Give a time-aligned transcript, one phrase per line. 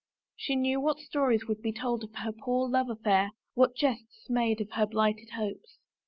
[0.35, 4.59] She knew what stories would be told of her poor love affair; what jests made
[4.59, 5.77] of her blighted hopes.